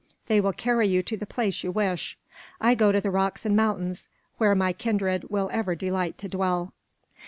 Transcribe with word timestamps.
They 0.25 0.41
will 0.41 0.51
carry 0.51 0.87
you 0.87 1.03
to 1.03 1.15
the 1.15 1.27
place 1.27 1.63
you 1.63 1.71
wish. 1.71 2.17
I 2.59 2.73
go 2.73 2.91
to 2.91 2.99
the 2.99 3.11
rocks 3.11 3.45
and 3.45 3.55
mountains, 3.55 4.09
where 4.39 4.55
my 4.55 4.73
kindred 4.73 5.29
will 5.29 5.47
ever 5.53 5.75
delight 5.75 6.17
to 6.17 6.27
dwell." 6.27 6.73